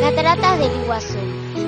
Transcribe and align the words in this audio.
Cataratas 0.00 0.58
del 0.60 0.82
Iguazú. 0.82 1.18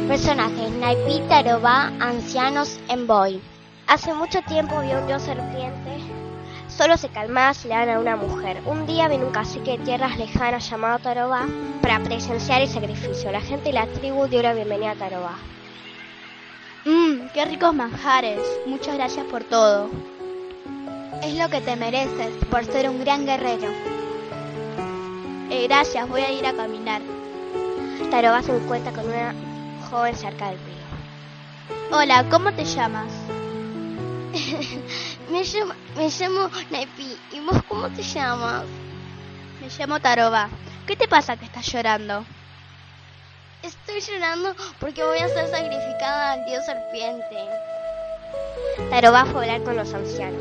Personajes: 0.07 0.71
Naipi, 0.71 1.23
Tarobá, 1.29 1.89
ancianos 1.99 2.79
Boy. 3.09 3.43
Hace 3.89 4.15
mucho 4.15 4.43
tiempo 4.43 4.81
vio 4.83 5.01
un 5.01 5.09
dios 5.09 5.23
serpiente. 5.23 5.99
Solo 6.69 6.97
se 6.99 7.09
calmaba 7.09 7.53
si 7.53 7.67
le 7.67 7.75
daban 7.75 7.89
a 7.89 7.99
una 7.99 8.15
mujer. 8.15 8.63
Un 8.65 8.87
día 8.87 9.09
vino 9.09 9.27
un 9.27 9.33
cacique 9.33 9.77
de 9.77 9.85
tierras 9.85 10.17
lejanas 10.17 10.71
llamado 10.71 11.01
Tarobá 11.01 11.49
para 11.83 11.99
presenciar 11.99 12.63
el 12.63 12.69
sacrificio. 12.69 13.33
La 13.33 13.41
gente 13.41 13.71
de 13.71 13.73
la 13.73 13.89
tribu 13.89 14.29
dio 14.29 14.41
la 14.41 14.53
bienvenida 14.53 14.93
a 14.93 14.95
Tarobá. 14.95 15.37
Mmm, 16.85 17.29
qué 17.35 17.45
ricos 17.45 17.75
manjares. 17.75 18.41
Muchas 18.67 18.95
gracias 18.95 19.27
por 19.27 19.45
todo. 19.45 19.91
Es 21.23 21.37
lo 21.37 21.51
que 21.51 21.61
te 21.61 21.77
mereces 21.77 22.43
por 22.47 22.65
ser 22.65 22.89
un 22.89 22.99
gran 23.01 23.27
guerrero. 23.27 23.69
Eh, 25.51 25.67
gracias, 25.69 26.09
voy 26.09 26.23
a 26.23 26.33
ir 26.33 26.47
a 26.47 26.55
caminar. 26.55 27.03
Tarobá 28.11 28.43
se 28.43 28.57
encuentra 28.57 28.93
con 28.93 29.07
una 29.07 29.35
joven 29.91 30.17
cerca 30.17 30.51
del 30.51 30.65
río. 30.65 30.87
Hola, 31.93 32.27
¿cómo 32.31 32.55
te 32.55 32.65
llamas? 32.65 33.13
me, 35.31 35.43
llamo, 35.45 35.75
me 35.97 36.09
llamo 36.09 36.51
Naipi. 36.71 37.27
¿Y 37.31 37.41
vos 37.41 37.63
cómo 37.69 37.91
te 37.91 38.03
llamas? 38.03 38.65
Me 39.61 39.69
llamo 39.69 40.01
Taroba. 40.01 40.49
¿Qué 40.87 40.97
te 40.97 41.09
pasa 41.09 41.37
que 41.37 41.45
estás 41.45 41.67
llorando? 41.67 42.27
Estoy 43.63 44.01
llorando 44.01 44.55
porque 44.79 45.05
voy 45.05 45.19
a 45.19 45.29
ser 45.29 45.47
sacrificada 45.49 46.33
al 46.33 46.45
dios 46.47 46.65
serpiente. 46.65 47.37
Taroba 48.89 49.27
fue 49.27 49.41
a 49.41 49.43
hablar 49.43 49.63
con 49.65 49.77
los 49.77 49.93
ancianos. 49.93 50.41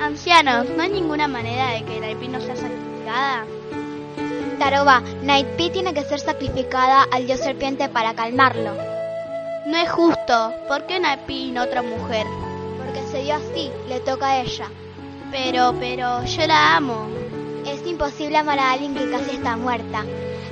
Ancianos, 0.00 0.68
¿no 0.76 0.84
hay 0.84 0.90
ninguna 0.90 1.26
manera 1.26 1.72
de 1.72 1.82
que 1.82 1.98
Naipi 1.98 2.28
no 2.28 2.40
sea 2.40 2.54
sacrificada? 2.54 3.44
Taroba, 4.60 5.02
Naipi 5.22 5.70
tiene 5.70 5.94
que 5.94 6.04
ser 6.04 6.20
sacrificada 6.20 7.08
al 7.10 7.26
dios 7.26 7.40
serpiente 7.40 7.88
para 7.88 8.14
calmarlo. 8.14 8.70
No 9.66 9.76
es 9.76 9.90
justo. 9.90 10.54
¿Por 10.68 10.86
qué 10.86 11.00
Naipi 11.00 11.48
y 11.48 11.50
no 11.50 11.64
otra 11.64 11.82
mujer? 11.82 12.26
Porque 12.78 13.02
se 13.10 13.24
dio 13.24 13.34
así, 13.34 13.72
le 13.88 13.98
toca 13.98 14.28
a 14.28 14.40
ella. 14.42 14.70
Pero, 15.32 15.74
pero, 15.80 16.24
yo 16.24 16.46
la 16.46 16.76
amo. 16.76 17.08
Es 17.66 17.84
imposible 17.84 18.38
amar 18.38 18.60
a 18.60 18.70
alguien 18.70 18.94
que 18.94 19.10
casi 19.10 19.34
está 19.36 19.56
muerta. 19.56 20.04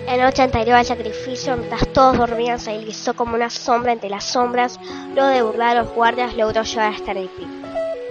La 0.06 0.18
noche 0.18 0.42
anterior 0.42 0.76
al 0.76 0.84
sacrificio, 0.84 1.56
mientras 1.56 1.88
todos 1.88 2.18
dormían, 2.18 2.60
se 2.60 2.72
deslizó 2.72 3.14
como 3.14 3.34
una 3.34 3.48
sombra 3.48 3.92
entre 3.92 4.10
las 4.10 4.24
sombras. 4.24 4.78
Luego 5.14 5.28
de 5.30 5.42
burlar 5.42 5.76
a 5.76 5.82
los 5.82 5.92
guardias, 5.94 6.36
logró 6.36 6.62
llegar 6.62 6.92
hasta 6.92 7.14
Naipi. 7.14 7.48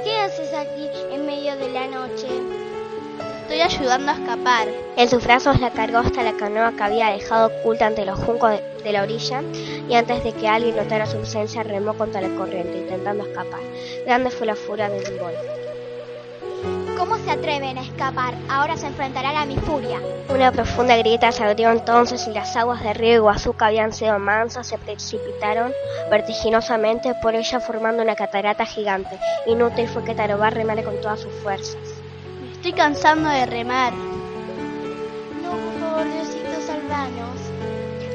¿Qué 0.04 0.18
haces 0.18 0.52
aquí 0.54 0.90
en 1.12 1.26
medio 1.26 1.56
de 1.56 1.70
la 1.70 1.88
noche? 1.88 2.28
Estoy 3.44 3.62
ayudando 3.62 4.12
a 4.12 4.16
escapar. 4.16 4.68
En 4.98 5.08
sus 5.08 5.24
brazos 5.24 5.60
la 5.60 5.70
cargó 5.70 6.00
hasta 6.00 6.24
la 6.24 6.34
canoa 6.34 6.74
que 6.76 6.84
había 6.84 7.10
dejado 7.10 7.48
oculta 7.48 7.86
ante 7.86 8.06
los 8.06 8.20
juncos 8.20 8.50
de, 8.50 8.64
de 8.84 8.92
la 8.92 9.04
orilla 9.04 9.44
y 9.88 9.94
antes 9.94 10.24
de 10.24 10.34
que 10.34 10.48
alguien 10.48 10.76
notara 10.76 11.06
su 11.06 11.18
ausencia 11.18 11.62
remó 11.62 11.94
contra 11.94 12.22
la 12.22 12.36
corriente 12.36 12.80
intentando 12.80 13.24
escapar. 13.24 13.62
Grande 14.06 14.32
fue 14.32 14.48
la 14.48 14.56
furia 14.56 14.90
del 14.90 15.20
Boy. 15.20 15.34
¿Cómo 17.04 17.18
se 17.18 17.32
atreven 17.32 17.78
a 17.78 17.82
escapar? 17.82 18.34
Ahora 18.48 18.78
se 18.78 18.88
enfrentarán 18.88 19.36
a 19.36 19.44
mi 19.44 19.58
furia. 19.58 20.00
Una 20.30 20.54
profunda 20.54 20.96
grieta 20.96 21.34
se 21.34 21.44
abrió 21.44 21.70
entonces 21.70 22.26
y 22.30 22.32
las 22.32 22.56
aguas 22.56 22.82
del 22.82 22.96
río 22.96 23.16
Iguazú 23.16 23.58
que 23.58 23.66
habían 23.66 23.92
sido 23.92 24.18
mansas 24.20 24.68
se 24.68 24.78
precipitaron 24.78 25.74
vertiginosamente 26.10 27.14
por 27.16 27.36
ella 27.36 27.60
formando 27.60 28.04
una 28.04 28.16
catarata 28.16 28.66
gigante. 28.66 29.20
Inútil 29.48 29.90
fue 29.90 30.06
que 30.06 30.16
Tarobá 30.16 30.50
remara 30.50 30.82
con 30.82 30.96
todas 31.02 31.20
sus 31.20 31.34
fuerzas. 31.44 31.76
Me 32.42 32.54
estoy 32.54 32.72
cansando 32.72 33.28
de 33.28 33.48
remar. 33.48 33.92
No, 33.92 35.50
por 35.50 35.82
favor, 35.82 36.06
Diosito, 36.06 36.62
salvanos. 36.66 37.38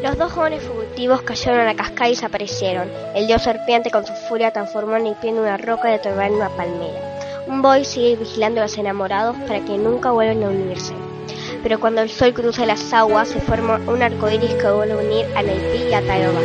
Los 0.02 0.16
dos 0.16 0.32
jóvenes 0.32 0.62
fugitivos 0.62 1.20
cayeron 1.20 1.60
a 1.60 1.66
la 1.66 1.76
cascada 1.76 2.08
y 2.08 2.14
desaparecieron. 2.14 2.90
El 3.14 3.26
dios 3.26 3.42
serpiente 3.42 3.90
con 3.90 4.06
su 4.06 4.14
furia 4.14 4.50
transformó 4.50 4.94
a 4.94 4.98
Naipi 4.98 5.28
en 5.28 5.40
una 5.40 5.58
roca 5.58 5.94
y 5.94 5.98
Tarobá 5.98 6.26
en 6.28 6.36
una 6.36 6.48
palmera. 6.48 7.17
Un 7.48 7.62
Boy 7.62 7.82
sigue 7.82 8.16
vigilando 8.16 8.60
a 8.60 8.64
los 8.64 8.76
enamorados 8.76 9.34
para 9.46 9.64
que 9.64 9.78
nunca 9.78 10.10
vuelvan 10.10 10.44
a 10.44 10.48
unirse. 10.48 10.92
Pero 11.62 11.80
cuando 11.80 12.02
el 12.02 12.10
sol 12.10 12.34
cruza 12.34 12.66
las 12.66 12.92
aguas, 12.92 13.28
se 13.28 13.40
forma 13.40 13.80
un 13.86 14.02
arco 14.02 14.30
iris 14.30 14.52
que 14.54 14.70
vuelve 14.70 14.92
a 14.92 14.96
unir 14.98 15.26
a 15.34 15.38
Haití 15.38 15.88
y 15.90 15.94
a 15.94 16.02
Tayoba. 16.02 16.40